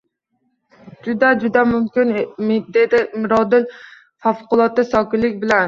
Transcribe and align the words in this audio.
Juda-juda 1.07 1.63
mumkin, 1.73 2.15
dedi 2.79 3.03
Mirodil 3.21 3.71
favqulodda 4.25 4.91
sokinlik 4.93 5.41
bilan 5.47 5.59